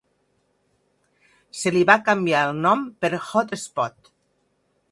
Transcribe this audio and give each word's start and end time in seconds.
Se 1.59 1.73
li 1.75 1.83
va 1.89 1.97
canviar 2.07 2.41
el 2.47 2.57
nom 2.63 2.81
per 3.05 3.11
"Hot 3.29 3.57
Spot". 3.65 4.13